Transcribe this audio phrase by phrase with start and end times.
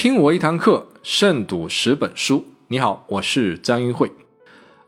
[0.00, 2.46] 听我一堂课，胜读十本书。
[2.68, 4.10] 你好，我是张云慧。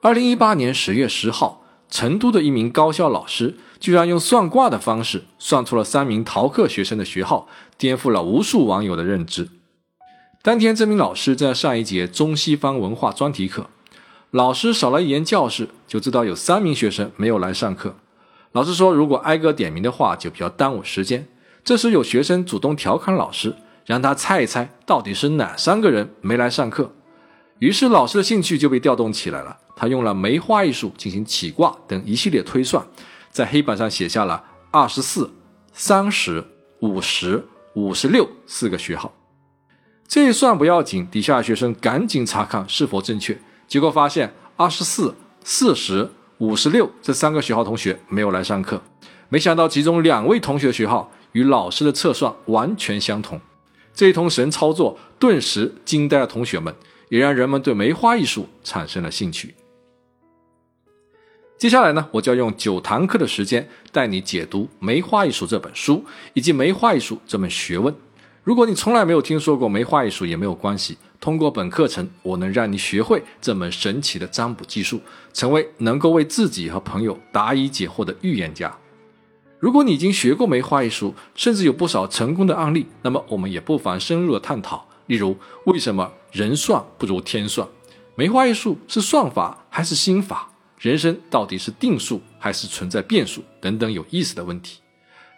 [0.01, 7.47] 二零一八年十月十号，成都的一名高校老师居然用算卦的方式算出了三名逃课学生的学号，
[7.77, 9.51] 颠覆了无数网友的认知。
[10.41, 13.69] 当天，这名老师在上一节中西方文化专题课，
[14.31, 17.97] 老师扫了一眼教室，就知道有三名学生没有来上课。
[18.53, 21.29] 老师说，如果挨个点名的话，就比较耽误时间。
[21.63, 23.55] 这时，有学生主动调侃老师。
[23.93, 26.91] 让他猜一猜到底是哪三个人没来上课，
[27.59, 29.55] 于是老师的兴趣就被调动起来了。
[29.77, 32.83] 他用了梅花易数进行起卦等一系列推算，
[33.31, 35.31] 在黑板上写下了二十四、
[35.75, 36.43] 三十、
[36.81, 39.13] 五十、五十六四个学号。
[40.09, 43.39] 这一算不要紧，底下的学生赶紧查看是否正确，
[43.69, 45.15] 结果发现二十四、
[45.45, 48.81] 四十、五十六这三个学号同学没有来上课。
[49.29, 53.39] 没想到其中两位同学学号与老师的测算完全相同。
[53.95, 56.75] 这一通神操作顿时惊呆了同学们，
[57.09, 59.55] 也让人们对梅花艺术产生了兴趣。
[61.59, 66.05] 接下来呢，我就要用九堂课的时间带你解读《梅花艺术》这本书
[66.35, 67.95] 以及梅花艺术这门学问。
[68.43, 70.99] 如果你从来没有听说过梅花艺术，也没有关系。
[71.21, 75.01] 通过本课程，我能让你学会这门神奇的占卜技术，
[75.33, 78.77] 成为能够为自己和朋友答疑解惑的预言家。
[79.63, 84.85] 如果你已经学过梅花易数，甚至有不少成功的案例，那么我们也不妨深入的探讨。
[85.07, 87.69] 例如，为什么人算不如天算？
[88.17, 90.51] 梅花易数是算法还是心法？
[90.81, 93.45] 人生到底是定数还是存在变数？
[93.61, 94.81] 等等有意思的问题。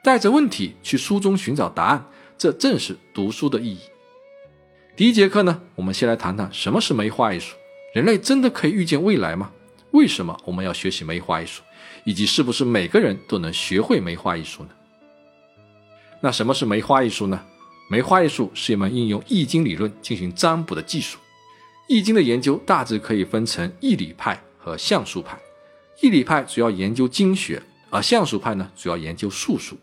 [0.02, 2.06] 带着问题去书中寻找答案，
[2.38, 3.80] 这正是读书的意义。
[4.96, 7.54] 第一节课呢，我们先来谈谈什么是梅花易数。
[7.94, 9.50] 人类真的可以预见未来吗？
[9.90, 11.62] 为什么我们要学习梅花易数？
[12.04, 14.70] 以及是不是每个人都能学会梅花艺术呢？
[16.20, 17.42] 那什么是梅花艺术呢？
[17.90, 21.18] 梅花艺术是一门应用易经理论进行占卜的技术。
[21.86, 25.38] 易经的研究大致可以分成易理派和象数派。
[26.00, 29.76] 易理派主要研究经学，而象数派呢主要研究术数。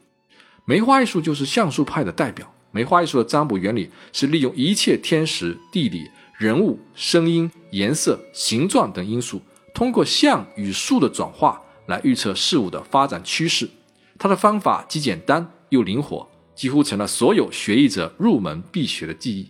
[0.65, 2.51] 梅花艺术就是象数派的代表。
[2.71, 9.41] 梅花艺术的占卜原理是利用一切天时、地理、人物、声音、颜色、形状等因素，
[9.73, 11.61] 通过象与数的转化。
[11.91, 13.69] 来预测事物的发展趋势，
[14.17, 19.49] 它的方法既简单又灵活，几乎成了所有学艺者入门必学的技艺。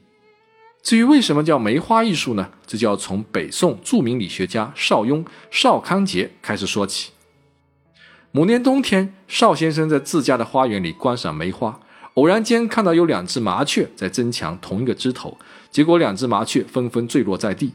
[0.82, 2.50] 至于为什么叫梅花艺术呢？
[2.66, 7.12] 这就要从北宋著名理学家邵雍、邵康节开始说起。
[8.32, 11.80] 某年冬天，邵先生在自家的花园里观赏梅花，
[12.16, 15.38] 偶然间看到有两只麻雀在争抢同一个枝头，
[15.70, 17.74] 结果两只麻雀纷纷坠落在地。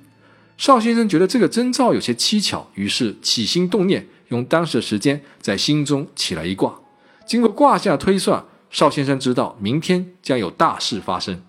[0.56, 4.08] 邵先生觉得这个征兆有些蹊跷，于是起心动念。
[4.28, 6.80] 用当时的时间在心中起了一卦，
[7.26, 11.42] 经过卦象推算，邵先生知道明天将有大事发生，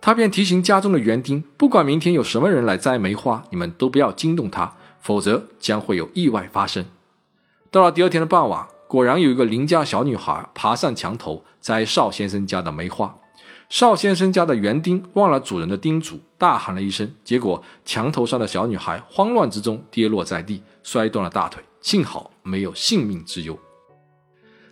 [0.00, 6.84] 他便提醒家中的园丁，不管明天有什么人来摘梅花，你们都不要惊动他，否则将会有意外发生。
[7.70, 13.16] 到了第二天的傍晚，果然有一个邻家小女孩爬上墙头摘邵先生家的梅花，
[13.70, 21.62] 邵先生家的园丁忘了主人的叮嘱，大喊了一声，结果墙头上的小女孩慌乱之中跌落在地，摔断了大腿。
[21.80, 23.58] 幸好没有性命之忧。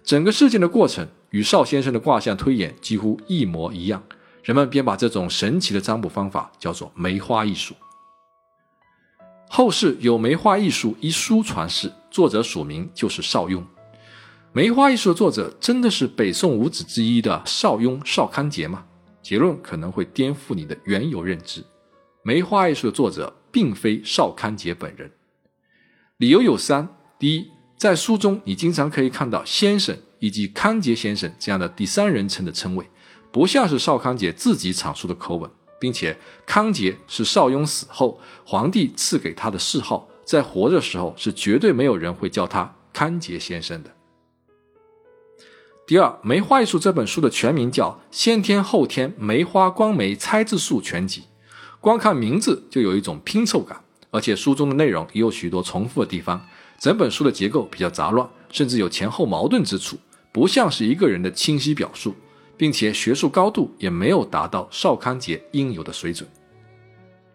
[0.04, 4.03] 整个事件的过程与邵先生的卦象推演几乎一模一样，
[4.44, 7.75] 人们便把这种神奇的占卜方法叫做梅花易数。
[9.48, 13.60] 后世有《梅花易数》一书传世，作者署名就是邵雍。
[14.53, 18.84] 《梅花易数》的作者真的是北宋五子之一的邵雍、邵康节吗？
[19.21, 21.60] 结论可能会颠覆你的原有认知。
[22.22, 25.10] 《梅花易数》的作者并非邵康节本人，
[26.20, 26.86] 理由有三。
[27.19, 32.86] 第一，在书中你经常可以看到“先生”以及“康节先生”这样的第三人称的称谓，
[33.32, 36.14] 不像是邵康节自己阐述的口吻，并且
[36.44, 43.91] 康节是邵雍死后皇帝赐给他的谥号，在活着时候是绝对没有人会叫他康节先生的。
[45.86, 51.22] 第二，《梅花易数》这本书的全名叫《先天后天梅花光梅猜字术全集》，
[51.80, 56.45] 光看名字就有一种拼凑感，而且书中的内容也有许多重复的地方。
[56.78, 59.98] 整本书的结构比较杂乱，甚至有前后矛盾之处，
[60.33, 62.15] 不像是一个人的清晰表述，
[62.57, 66.27] 并且学术高度也没有达到邵康节应有的水准。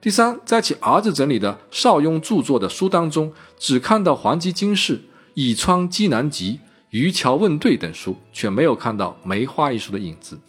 [0.01, 4.97] 第三，在其儿子整理的邵雍著作的书当中，只看到《黄鸡经世》
[5.35, 6.53] 《以窗击南集》
[6.89, 10.39] 《渔樵问对》等书，却没有看到《梅花易数》的影子。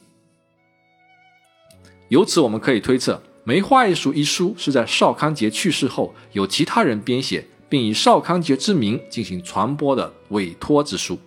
[2.08, 3.14] 由此我们可以推测，
[3.48, 7.46] 《梅花易数》一书是在邵康节去世后，由其他人编写。
[7.68, 11.18] 并以邵康节之名进行传播的委托之书。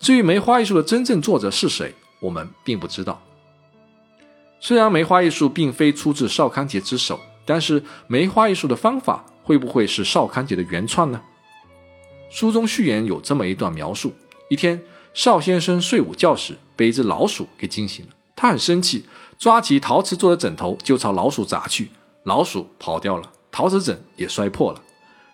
[0.00, 3.22] 至于梅花易数的真正作者是谁，我们并不知道。
[4.58, 11.22] 虽然梅花易数并非出自邵康节之手，但是梅花易数的方法会不会是邵康节的原创呢？
[12.30, 14.12] 书中序言有这么一段描述：
[14.48, 14.82] 一天，
[15.14, 19.04] 邵先生睡午觉时被一只老鼠给惊醒了，他很生气，
[19.40, 21.88] 抓起陶瓷做的枕头就朝老鼠砸去，
[22.24, 24.82] 老鼠跑掉了，陶瓷枕也摔破了。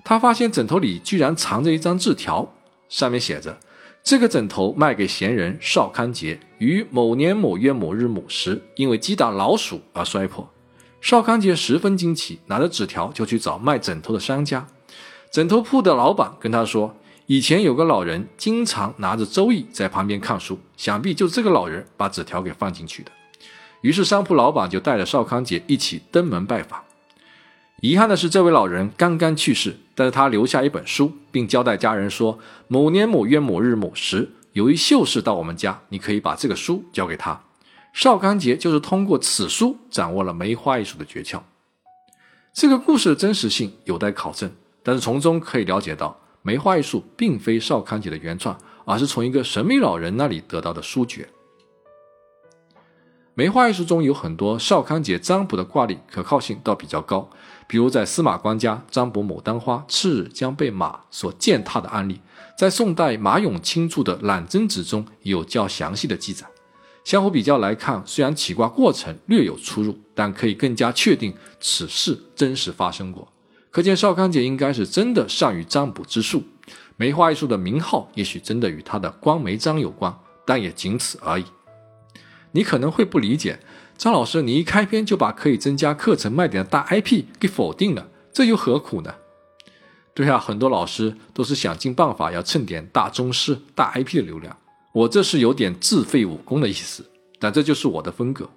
[0.05, 2.49] 他发现枕头里居然藏着一张字条，
[2.89, 3.59] 上面写着
[4.05, 10.49] ：“这个枕头卖给闲人邵康节，于某年某月某日某时，因为击打老鼠而摔破。”
[11.03, 14.69] 邵康节十分惊奇，拿着纸条就去找卖枕头的商家。
[15.33, 16.95] 枕头铺的老板跟他说
[17.27, 23.11] ：“以前有个老人经常拿着《周易》在旁边看书，想必就是这个老人把纸条给放进去的。”
[23.81, 26.83] 于是商铺老板就带着邵康杰一起登门拜访。
[27.81, 32.39] 遗憾的是，这位老人刚刚去世，但是他留下一本书，并交代家人说
[32.69, 37.39] ：“某年某月某日某时，有一秀士到我们家，你可以把这个书交给他。”
[37.93, 41.41] 邵康杰就是通过此书掌握了梅花艺术的诀窍。
[42.53, 44.51] 这个故事的真实性有待考证。
[44.83, 51.29] 但是从中可以了解到，梅花艺术并非邵康杰的原创，而是从一个神秘老人那里得到的书诀。
[53.39, 57.29] 梅花艺术中有很多邵康节占卜的卦例可靠性倒比较高，
[57.69, 62.19] 比如在司马光家占卜牡丹花次日将被马所践踏的案例，
[62.57, 66.47] 在宋代马永清著的《懒真子》中有较详细的记载。
[67.05, 73.29] 相互比较来看，虽然起卦过程略有出入，但可以更加确定此事真实发生过。
[73.71, 76.43] 可见邵康节应该是真的善于占卜之术，
[76.97, 80.17] 梅花艺术的名号也许真的与他的光梅章有关，
[80.47, 81.45] 但也仅此而已。
[82.57, 83.61] 你可能会不理解，
[83.99, 89.15] 张老师，你一开篇就把可以增加课程卖点的大 IP 给否定了，这又何苦呢？
[90.15, 94.57] 对啊，很多老师都是想尽办法要蹭点大宗师、大 IP 的流量，
[94.95, 97.05] 我这是有点自废武功的意思，
[97.39, 98.49] 但这就是我的风格。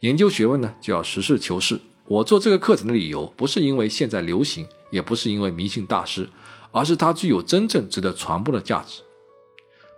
[0.00, 1.80] 研究学问呢，就要实事求是。
[2.04, 6.28] 我做这个课程的理由，不是因为现在流行，也不是因为迷信大师，
[6.72, 9.00] 而是它具有真正值得传播的价值。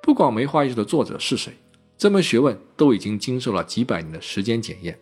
[0.01, 1.53] 不管梅花易数的作者是谁，
[1.99, 4.97] 这门学问都已经经受了几百年的时间检验，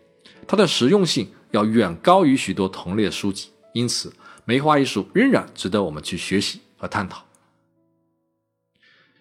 [0.46, 4.10] 它的实用性要远高于许多同类的书籍，因此
[4.46, 7.22] 梅花艺术仍然值得我们去学习和探讨。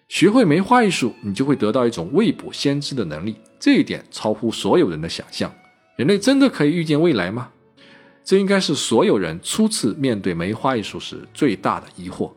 [0.08, 5.52] 学会梅花艺术，你就会得到一种未卜先知的能力，这一点超乎所有人的想象。
[5.96, 7.50] 人类真的可以预见未来吗？
[8.24, 12.32] 这应该是所有人初次面对梅花艺术时最大的疑惑。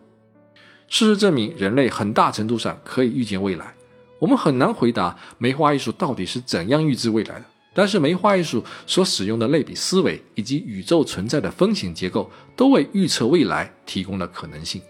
[0.89, 3.73] 事实证明，人类很大程度上可以预见未来。
[4.19, 14.81] 我们很难回答梅花艺术到底是怎样预知未来的，但是梅花艺术所使用的类比思维以及宇宙存在的风险结构，都为预测未来提供了可能性。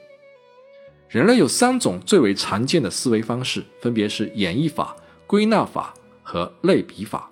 [1.07, 4.95] 人类有三种最为常见的思维方式，分别是演绎法、
[5.25, 5.93] 归纳法
[6.23, 7.29] 和类比法。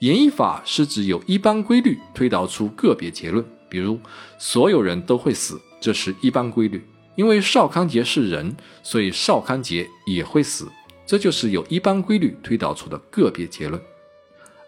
[0.00, 3.98] 演绎法是指有一般规律推导出个别结论，比如
[4.38, 6.82] 所有人都会死，这是一般规律。
[7.16, 10.68] 因为邵康节是人，所以邵康节也会死，
[11.08, 13.82] 这就是有一般规律推导出的个别结论。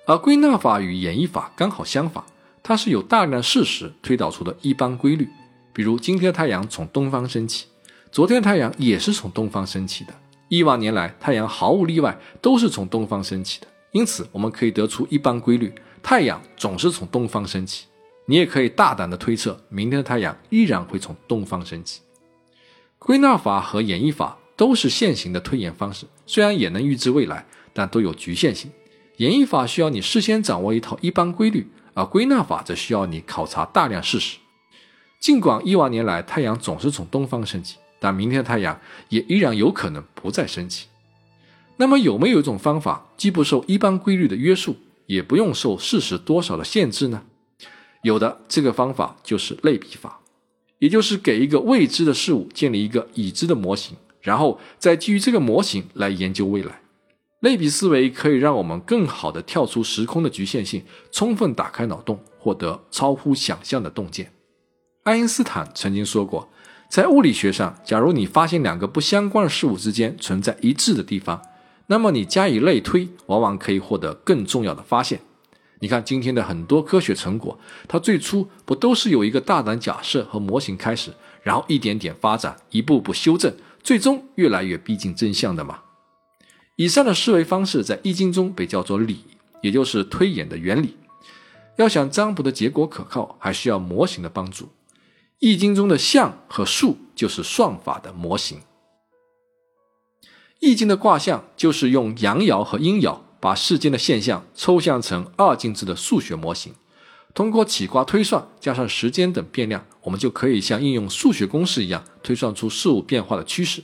[0.07, 2.25] 而归纳法与演绎法刚好相反，
[2.63, 5.29] 它是有大量事实推导出的一般规律，
[5.75, 7.67] 比如今天的太阳从东方升起，
[8.11, 10.15] 昨天太阳也是从东方升起的，
[10.49, 13.67] 亿万年来太阳毫无例外都是从东方升起的。
[13.93, 15.71] 因此，我们可以得出一般规律：
[16.03, 17.85] 太阳总是从东方升起。
[18.25, 22.01] 你也可以大胆的推测，明天的太阳依然会从东方升起。
[22.99, 28.71] 归纳法和演绎法都是现行的推演方式，虽然也能预知未来，但都有局限性。
[29.17, 34.37] 演绎法需要你事先掌握一套一般规律，而归纳法则需要你考察大量事实。
[35.19, 40.89] 尽管亿万年来太阳总是从东方升起，但明天的太阳也依然有可能不再升起。
[41.79, 44.77] 那么有没有一种方法，既不受一般规律的约束，
[45.07, 47.23] 也不用受事实多少的限制呢？
[48.03, 50.21] 有的，这个方法就是类比法，
[50.81, 56.81] 也就是给一个未知的事物建立一个已知的模型，然后再基于这个模型来研究未来。
[57.41, 64.33] 类比思维可以让我们更好地跳出时空的局限性，充分打开脑洞，获得超乎想象的洞见。
[65.05, 66.51] 爱因斯坦曾经说过，
[66.91, 71.41] 在物理学上，假如你发现两个不相关的事物之间存在一致的地方，
[71.87, 75.21] 那么你加以类推，往往可以获得更重要的发现。
[75.79, 77.59] 你看今天的很多科学成果，
[77.89, 81.11] 它最初不都是有一个大胆假设和模型开始，
[81.43, 83.51] 然后一点点发展，一步步修正，
[83.83, 85.83] 最终越来越逼近真相的吗？
[86.77, 89.25] 以上的思维方式在易经中被叫做理，
[89.61, 90.97] 也就是推演的原理。
[91.77, 94.71] 要想占卜的结果可靠，还需要模型的帮助。
[95.39, 98.61] 易经中的象和数就是算法的模型。
[100.59, 106.75] 易经的卦象就是用阳爻和阴爻把世间的现象抽象成二进制的数学模型。
[107.33, 113.83] 通过起卦推算加上时间等变量，我们就可以像应用数学公式一样推算出事物变化的趋势。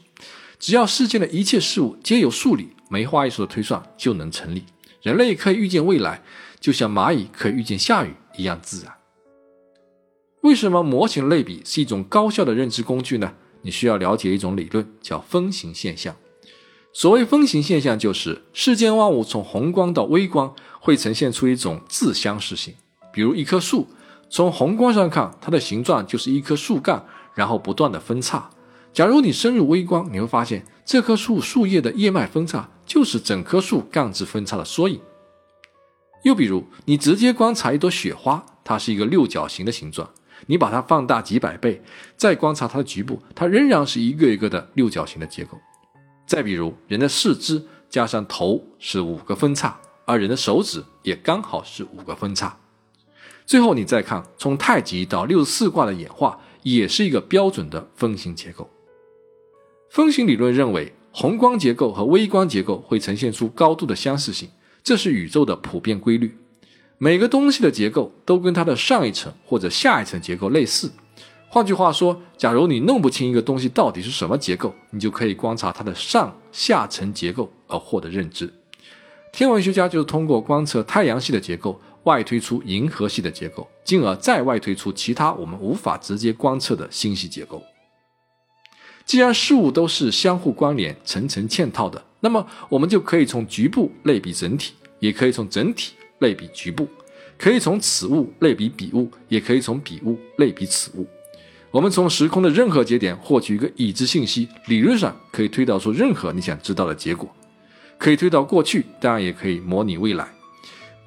[0.58, 4.64] 只要世间的一切事物皆有数理，梅花易数的推算就能成立。
[5.02, 6.22] 人类可以预见未来，
[6.58, 8.92] 就像蚂蚁可以预见下雨一样自然。
[10.40, 13.34] 为什么模型类比是一种高效的认知工具呢？
[13.62, 16.16] 你需要了解一种理论，叫分形现象。
[16.92, 22.74] 所谓分形现象，就是世间万物从宏观到微观会呈现出一种自相似性。
[23.16, 23.88] 比如一棵树，
[24.28, 28.50] 从宏观上看，它的形状就是一棵树干，然后不断的分叉。
[28.92, 35.00] 假如你深入微观，你会发现这棵树树叶的叶脉分叉就是整棵树干枝分叉的缩影。
[36.24, 40.06] 又比如，你直接观察一朵雪花，它是一个六角形的形状，
[40.44, 41.82] 你把它放大几百倍，
[42.18, 45.58] 再观察它的局部，它仍然是一个一个的六角形的结构。
[46.26, 52.54] 再比如，人的四肢加上头是五个分叉，而人的手指也刚好是五个分叉。
[53.46, 58.68] 最后，你再看从太极到六十四卦的演化，也是一个标准的分形结构。
[59.88, 64.48] 分形理论认为，宏观结构和微观结构会呈现出高度的相似性，
[64.82, 66.36] 这是宇宙的普遍规律。
[66.98, 70.90] 每个东西的结构都跟它的上一层或者下一层结构类似。
[71.48, 78.52] 换句话说，假如你弄不清一个东西到底是什么结构，你就可以观察它的上下层结构而获得认知。
[79.32, 81.80] 天文学家就是通过观测太阳系的结构。
[82.06, 87.62] 外推出银河系的结构，进而再外推出其他我们无法直接观测的星系结构。
[89.04, 96.88] 既然事物都是相互关联、层层嵌套的，那么我们就可以从局部类比整体，也可以从整体类比局部，
[97.36, 101.06] 可以从此物类比彼物，也可以从彼物类比此物。
[101.72, 107.28] 我们从时空的任何节点获取一个已知信息，理论上可以推导出任何你想知道的结果，
[107.98, 110.35] 可以推导过去，当然也可以模拟未来。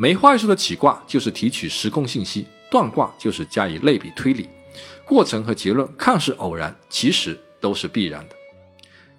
[0.02, 4.48] 梅花易数的起卦就是提取时空信息，断卦就是加以类比推理，
[5.06, 8.36] 过程和结论看似偶然，其实都是必然的。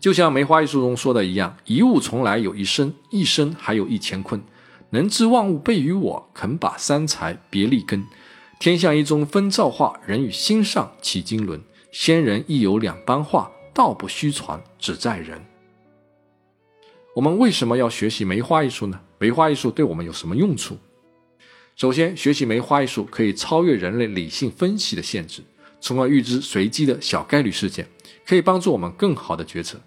[0.01, 4.43] 就像梅花易数中说的一样：“一物从来有一生，一生还有一乾坤。
[4.89, 8.03] 能知万物备于我，肯把三才别立根。
[8.59, 11.61] 天象一宗分造化，人与心上起经纶。
[11.93, 15.45] 先人亦有两般话，道不虚传，只在人。”
[17.15, 18.99] 我们为什么要学习梅花易数呢？
[19.21, 20.79] 梅花艺术对我们有什么用处？
[21.77, 25.43] 首先，学习梅花艺术可以超越人类理性分析的限制，
[25.79, 27.87] 从而预知随机的小概率事件，
[28.27, 29.79] 可以帮助我们更好的决策。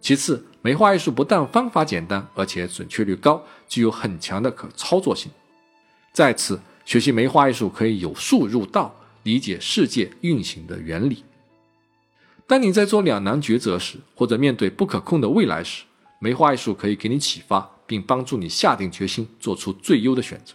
[0.00, 5.28] 其次，梅花艺术不但方法简单，而且准确率高，具有很强的可操作性。
[6.12, 8.94] 再次，学习梅花艺术可以有术入道，
[9.24, 11.24] 理解世界运行的原理。
[12.46, 15.82] 当你在做两难抉择时，或者面对不可控的未来时，
[16.20, 20.54] 梅花艺术可以给你启发，并帮助你下定决心做出最优的选择。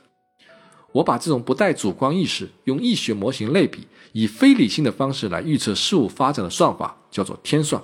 [0.94, 7.82] 我把这种不带主观意识、用易学模型类比、以非理性的方式来预测事物发展的算法叫做天算。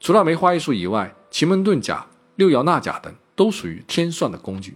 [0.00, 2.04] 除了梅花易数以外，奇门遁甲、
[2.34, 4.74] 六爻纳甲等都属于天算的工具。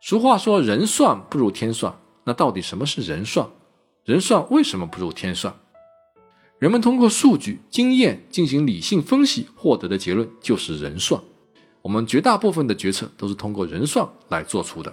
[0.00, 3.46] 俗话说“人算不如天算”，那到底什么是人算？
[4.04, 5.54] 人算为什么不如天算？
[6.58, 11.20] 人们通过数据经验进行理性分析获得的结论就是人算。
[11.86, 14.92] 我们绝大部分的决策都是通过人算来做出的。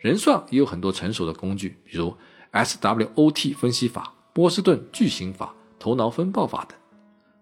[0.00, 2.12] 人算也有很多成熟的工具，比如
[2.52, 6.76] SWOT 分析法、波士顿巨型法、头脑风暴法等。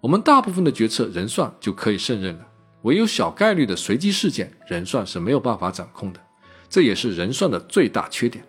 [0.02, 2.46] 我们大部分的决策人算就可以胜任了，
[2.82, 6.20] 唯有小概率的随机事件，人算是没有办法掌控的。
[6.68, 8.44] 这也是人算的最大缺点。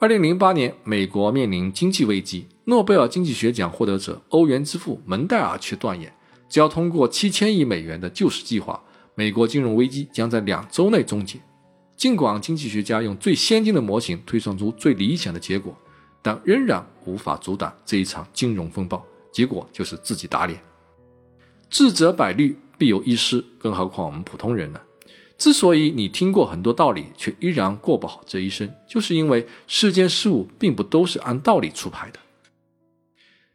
[0.00, 6.12] 二零零八年，美国面临经济危机，诺贝尔经济学奖获得者欧元之父蒙代尔却断言，
[6.48, 8.82] 只要通过七千亿美元的救市计划，
[9.14, 11.38] 美国金融危机将在两周内终结。
[11.96, 15.76] 尽管经济学家用最先进的模型推算出最理想的结果，
[16.20, 20.60] 但仍然无法阻挡这一场金融风暴，结果就是自己打脸。
[21.70, 24.80] 智者百虑，必有一失，更何况我们普通人呢？
[25.38, 32.18] 之所以你听过很多道理，却依然过不好这一生，就是因为世间事物并不都是按道理出牌的。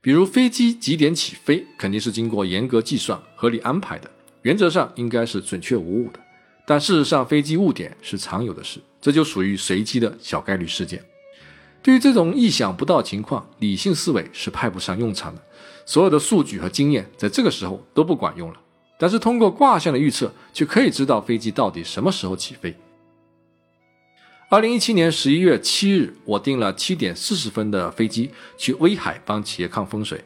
[0.02, 4.10] 比如飞机几点起飞，肯定是经过严格计算、合理安排的，
[4.50, 6.20] 原则上应该是准确无误的。
[6.66, 11.04] 但事实上，飞机误点是常有的事，这就属于随机的小概率事件。
[11.84, 15.42] 对于这种意想不到情况，理性思维是派不上用场的，
[15.86, 18.60] 所有的数据和经验在这个时候都不管用了。
[18.98, 22.76] 但是通过卦象的预测，却可以知道飞机到底什么时候起飞。
[24.50, 30.20] 二零一七年十一月七日，我订了七点四十分的飞机去威海帮企业看风水。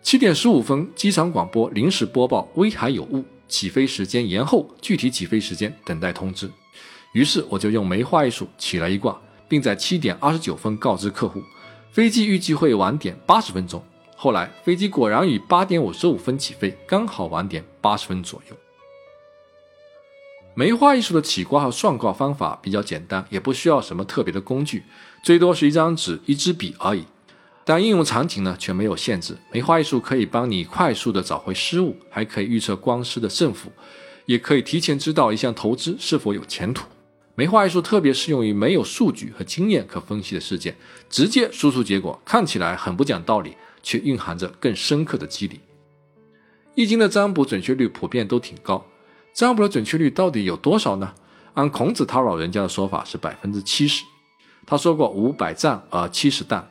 [0.00, 6.50] 七点十五分，机场广播临时播报威海有雾，起飞时间延后，具体起飞时间等待通知。
[7.12, 11.42] 于是我就用梅花易数起了一卦，并在七点二十九分告知客户，
[11.92, 13.82] 飞机预计会晚点八十分钟。
[14.16, 18.56] 后来飞机果然以八点五十五分起飞，刚好晚点八十分左右。
[20.56, 24.84] 梅花易数的起卦和算卦方法比较简单，也不需要什么特别的工具，
[25.24, 27.04] 最多是一张纸、一支笔而已。
[27.64, 29.36] 但应用场景呢却没有限制。
[29.50, 33.72] 梅花易数可以帮你快速的找回失误，还可以预测光师的胜负，
[34.26, 36.86] 也可以提前知道一项投资是否有前途。
[37.34, 40.76] 梅花易数特别适用于没有数据和经验可分析的事件，
[41.10, 45.58] 直接输出结果，看起来很不讲道理，却蕴含着更深刻的机理。
[46.76, 48.86] 易经的占卜准确率普遍都挺高，
[49.32, 51.12] 占卜的准确率到底有多少呢？
[51.54, 54.04] 按孔子他老人家的说法是百分之七十。
[54.66, 56.62] 他说过五百占而七十旦，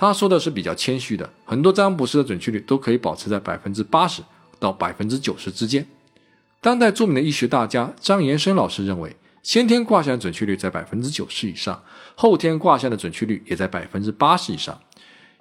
[0.00, 1.28] 他说的是比较谦虚的。
[1.44, 4.22] 很多占卜师的准确率都可以保持在百分之八十
[4.58, 5.86] 到百分之九十之间。
[6.62, 9.14] 当代著名的医学大家张延生老师认为。
[9.42, 11.82] 先天卦象准确率在百分之九十以上，
[12.14, 14.78] 后天卦象的准确率也在百分之八十以上。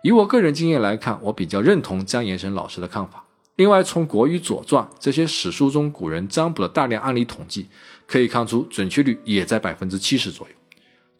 [0.04, 3.26] 以我个人经验来看，我比较认同张延生老师的看法。
[3.58, 7.68] 另外，从《国语》《左传》这些史书中古人占卜的大量案例统计，
[8.08, 10.56] 可以看出准确率也在百分之七十左右。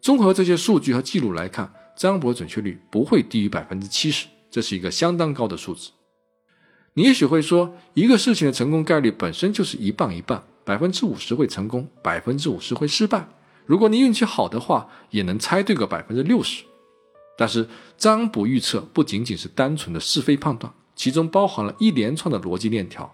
[0.00, 1.70] 综合这些数据和记录来看，
[2.00, 5.90] 占卜准确率不会低于百分之七十，这是一个相当高的数字。
[6.94, 10.42] 你也许会说，一个事情的成功概率本身就是一半一半。
[10.64, 13.28] 百分之五十会成功，百分之五十会失败。
[13.66, 16.64] 如果你运气好的话，也能猜对个百分之六十。
[17.36, 23.12] 但是占卜预测不仅仅是单纯的是非判断，其中包含了一连串的逻辑链条。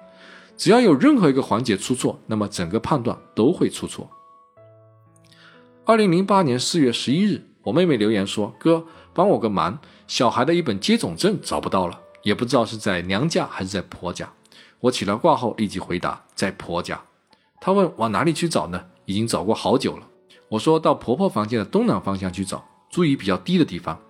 [0.56, 4.08] 只要有任何一个环节出错，那么整个判断都会出错。
[5.84, 14.32] 二零零八年四月十一日，我妹妹留言说：“哥，帮我个忙，小孩的一本接种证找不到了，也不知道是在娘家还是在婆家。”
[14.78, 17.02] 我起了卦后，立即回答：“在婆家。”
[17.60, 18.80] 她问往哪里去找呢？
[19.04, 20.06] 已经找过好久了。
[20.48, 24.00] 我说到婆婆房间的东南方向去找，注意比较低的地方。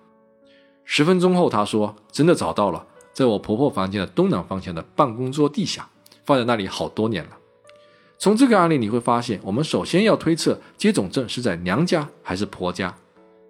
[0.85, 5.89] 十分钟后，她说真的找到了，在我婆婆房间的东南方向的办公桌地下，
[6.23, 7.31] 放在那里好多年了。
[8.19, 12.95] 从这个案例你会发现，我们首先要推测接种证是在娘家还是婆家，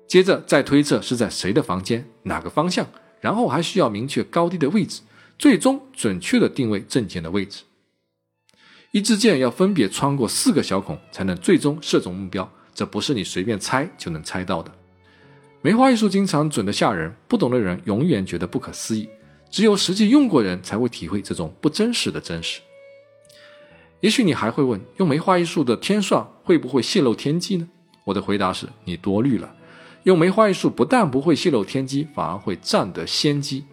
[0.08, 2.88] 接着再推测是在谁的房间哪个方向，
[3.20, 5.02] 然后还需要明确高低的位置，
[5.38, 7.64] 最终准确的定位证件的位置。
[8.92, 12.50] 一支箭要分别穿过四个小孔，才能最终射中目标。
[12.74, 14.72] 这不是你随便猜就能猜到的。
[15.62, 19.10] 梅花易数经常准得吓人，不懂的人永远觉得不可思议。
[19.50, 22.62] 只有实际用过人才会体会这种不真实的真实。
[24.00, 27.68] 也许你还会问，用梅花易数的天算会不会泄露天机呢？
[28.06, 29.54] 我的回答是你多虑了。
[30.04, 33.66] 用梅花易数不但不会泄露天机，反而会占得先机。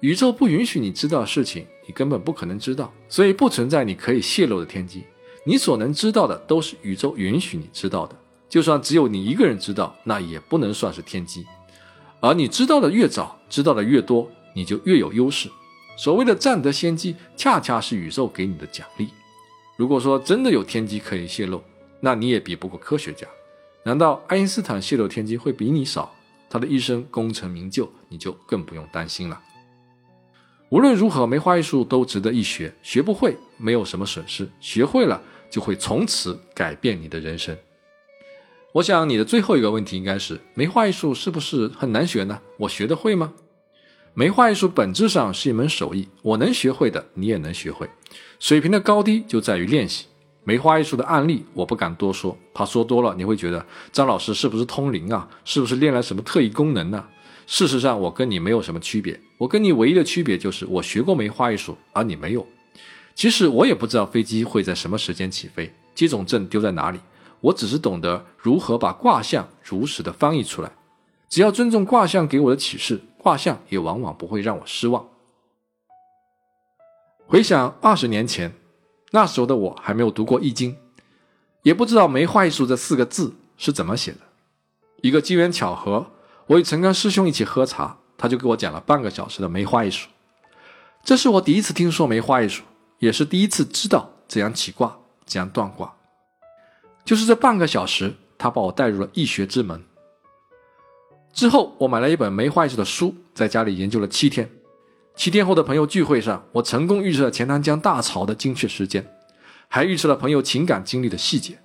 [0.00, 1.66] 宇宙不允许你知道的事情。
[1.88, 5.04] 你根本不可能知道，所以不存在你可以泄露的天机。
[5.44, 8.16] 你所能知道的都是宇宙允许你知道的，
[8.48, 11.46] 就算只有你一个人知道，那也不能算是天机。
[12.18, 15.48] 而你知道的越早，知道的越多，你就越有优势。
[15.96, 19.10] 所谓的占得先机，恰恰是宇宙给你的奖励。
[19.76, 21.62] 如果说真的有天机可以泄露，
[22.00, 23.28] 那你也比不过科学家。
[23.86, 26.12] 难道爱因斯坦泄露天机会比你少？
[26.50, 29.40] 他的一生功成名就，你就更不用担心了。
[30.70, 32.74] 无论如何，梅花艺术都值得一学。
[32.82, 37.56] 学不会没有什么损失，学会了就会从此改变你的人生。
[38.72, 42.40] 我想你的最后一个问题应该是：梅花艺术是不是很难学呢？
[42.56, 43.34] 我学得会吗？
[44.14, 47.88] 梅花艺术本质上是一门手艺，我能学会的，你也能学会。
[48.40, 50.06] 水平的高低就在于练习。
[50.48, 55.28] 梅花艺术的案例我不敢多说，怕说多了你会觉得张老师是不是通灵啊？
[55.44, 57.04] 是不是练了什么特异功能呢？
[57.48, 59.20] 事实上，我跟你没有什么区别。
[59.38, 62.46] 我跟你唯一的区别就是我学过梅花艺术，而你没有。
[63.16, 67.00] 其实我也不知道飞机会在什么时间起飞，接种证丢在哪里。
[67.40, 70.70] 我只是懂得如何把卦象如实的翻译出来。
[71.28, 75.04] 只要尊重卦象给我的启示，卦象也往往不会让我失望。
[77.26, 78.52] 回想二十年前，
[79.12, 80.76] 那时候的我还没有读过易经，
[81.62, 84.18] 也不知道梅花易数这四个字是怎么写的。
[85.02, 86.06] 一个机缘巧合。
[86.48, 90.08] 我与陈刚师兄一起喝茶，他就给我讲了半个小时的梅花易数。
[91.02, 92.62] 这是我第一次听说梅花易数，
[93.00, 95.92] 也是第一次知道怎样起卦、怎样断卦。
[97.04, 99.82] 就是这半个小时，他把我带入了易学之门。
[101.32, 104.48] 之后，我买了一本梅花易数的书，在家里研究了七天。
[105.16, 109.04] 七天后的朋友聚会上，我成功预测了钱塘江大潮的精确时间，
[109.66, 111.58] 还预测了朋友情感经历的细节。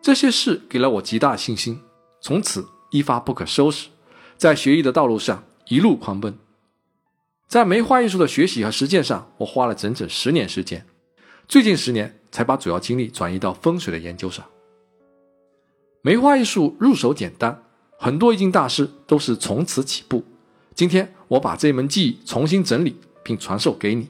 [0.00, 1.80] 这些事给了我极大信心，
[2.20, 2.66] 从此。
[2.90, 3.88] 一发不可收拾，
[4.36, 6.38] 在学艺的道路上一路狂奔。
[7.48, 10.86] 在梅花艺术的学习和实践上，我花了整整十年时间，
[11.48, 14.46] 最近十年才把主要精力转移到风水的研究上。
[16.02, 17.64] 梅花艺术入手简单，
[17.98, 20.22] 很多易经大师都是从此起步。
[20.74, 24.08] 今天我把这门技艺重新整理并传授给你。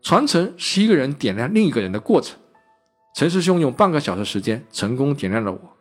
[0.00, 2.38] 传承是一个人点亮另一个人的过程。
[3.16, 5.76] 陈师兄用半个小时时间成功点亮了我，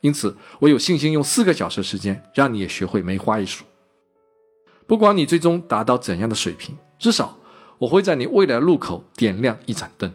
[0.00, 3.64] 因此我有信心用四个小时时间让你也学会梅花艺术。
[4.86, 7.38] 不管你最终达到怎样的水平，至少
[7.78, 10.12] 我会在你未来路口点亮一盏灯。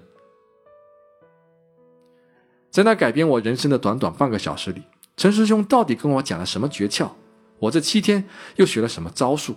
[2.70, 4.84] 在那改变我人生的短短半个小时里，
[5.16, 7.10] 陈师兄到底跟我讲了什么诀窍？
[7.60, 9.56] 我这七天又学了什么招数？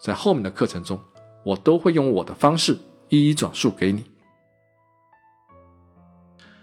[0.00, 1.00] 在后面的课程中，
[1.44, 2.76] 我都会用我的方式
[3.08, 4.04] 一一转述给你。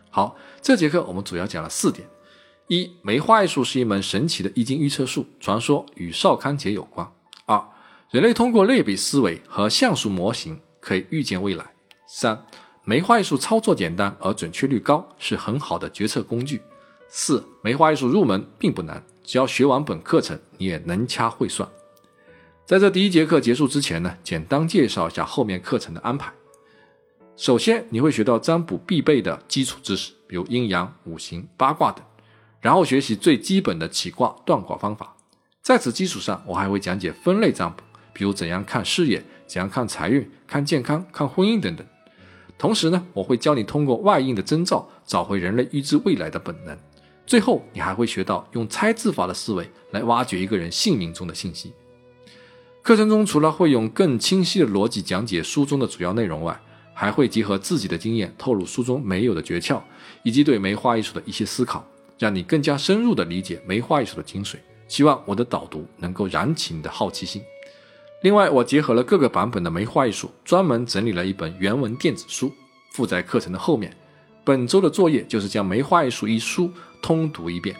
[0.09, 2.05] 好，这节课我们主要讲了四点：
[2.67, 7.07] 一、梅花艺术是一门神奇的易经预测术，传说与少康节有关；
[7.45, 7.63] 二、
[8.09, 11.63] 人类通过类比思维和像素模型可以预见未来；
[12.07, 12.45] 三、
[12.83, 16.61] 梅花艺术操作简单而准确率高，是很好的决策工具。
[17.07, 21.69] 四、梅花艺术入门并不难，只要学完本课程，你也能掐会算。
[22.65, 26.33] 在这第一节课结束之前呢，简单介绍一下后面课程的安排。
[27.37, 32.03] 首先，你会学到占卜必备的基础知识，比如阴阳、五行、八卦等，
[32.59, 35.15] 然后学习最基本的起卦、断卦方法。
[35.61, 41.85] 在此基础上，我还会讲解分类占卜，比如怎样看事业、怎样看财运、看健康、看婚姻等等。
[42.57, 46.75] 同时呢，我会教你通过外应的征兆找回人类预知未来的本能。
[47.29, 51.71] 最后，你还会学到用猜字法的思维来挖掘一个人姓名中的信息。
[52.81, 56.59] 课程中除了会用更清晰的逻辑讲解书中的主要内容外，
[56.91, 59.79] 还会结合自己的经验透露书中没有的诀窍，
[60.23, 61.85] 以及对梅花艺术的一些思考，
[62.17, 64.55] 让你更加深入的理解梅花艺术的精髓。
[64.87, 67.43] 希望我的导读能够燃起你的好奇心。
[68.23, 72.51] 另外，我结合了各个版本的梅花艺术，专门整理了一本原文电子书，
[72.91, 73.95] 附在课程的后面。
[74.49, 77.75] 本周的作业就是将《梅花易数》一书通读一遍。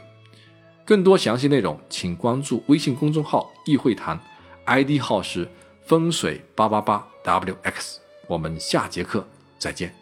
[0.86, 4.20] 更多详细内容，请关注微信公众号“易会谈
[4.68, 5.50] ”，ID 号是
[5.84, 7.96] 风水八八八 wx。
[8.28, 9.28] 我们下节课
[9.58, 9.99] 再见。